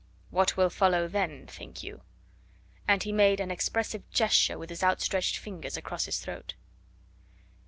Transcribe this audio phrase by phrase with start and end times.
[0.31, 2.01] What will follow then, think you?"
[2.87, 6.55] And he made an expressive gesture with his outstretched fingers across his throat.